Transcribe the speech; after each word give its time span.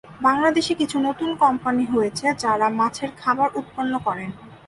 বাংলাদেশে 0.21 0.73
কিছু 0.81 0.97
নতুন 1.07 1.29
কোম্পানী 1.43 1.83
হয়েছে 1.93 2.25
যারা 2.43 2.67
মাছের 2.79 3.11
খাবার 3.21 3.49
উৎপন্ন 3.59 3.93
করেন। 4.07 4.29